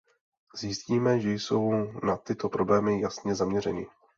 [0.55, 1.71] Zjistíme, že jsou
[2.05, 3.87] na tyto problémy jasně zaměřeni.